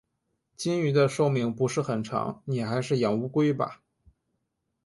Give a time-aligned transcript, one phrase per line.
[0.57, 3.81] 金鱼的寿命不是很长，你还是养乌龟吧。